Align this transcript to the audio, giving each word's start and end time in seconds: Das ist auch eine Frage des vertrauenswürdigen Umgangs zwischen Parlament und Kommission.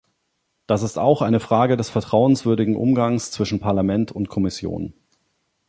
Das 0.65 0.81
ist 0.81 0.97
auch 0.97 1.21
eine 1.21 1.39
Frage 1.39 1.77
des 1.77 1.91
vertrauenswürdigen 1.91 2.75
Umgangs 2.75 3.29
zwischen 3.29 3.59
Parlament 3.59 4.11
und 4.11 4.29
Kommission. 4.29 4.95